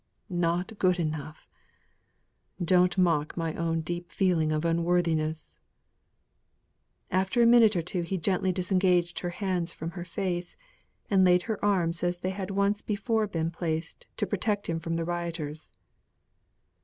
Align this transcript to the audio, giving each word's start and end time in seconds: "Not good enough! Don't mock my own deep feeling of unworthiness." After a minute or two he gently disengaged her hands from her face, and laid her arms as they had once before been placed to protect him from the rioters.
"Not 0.33 0.79
good 0.79 0.97
enough! 0.97 1.47
Don't 2.59 2.97
mock 2.97 3.37
my 3.37 3.53
own 3.53 3.81
deep 3.81 4.09
feeling 4.11 4.51
of 4.51 4.65
unworthiness." 4.65 5.59
After 7.11 7.39
a 7.39 7.45
minute 7.45 7.75
or 7.75 7.83
two 7.83 8.01
he 8.01 8.17
gently 8.17 8.51
disengaged 8.51 9.19
her 9.19 9.29
hands 9.29 9.73
from 9.73 9.91
her 9.91 10.03
face, 10.03 10.57
and 11.11 11.23
laid 11.23 11.43
her 11.43 11.63
arms 11.63 12.01
as 12.01 12.17
they 12.17 12.31
had 12.31 12.49
once 12.49 12.81
before 12.81 13.27
been 13.27 13.51
placed 13.51 14.07
to 14.17 14.25
protect 14.25 14.65
him 14.65 14.79
from 14.79 14.95
the 14.95 15.05
rioters. 15.05 15.71